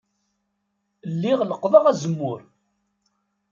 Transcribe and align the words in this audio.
Lliɣ 1.13 1.39
leqqḍeɣ 1.49 1.85
azemmur. 1.91 2.41